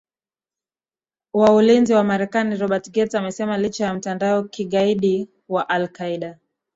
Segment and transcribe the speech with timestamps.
[1.33, 6.39] ri wa ulinzi wa marekani robert gates amesema licha ya mtandao kigaidi wa alqaeda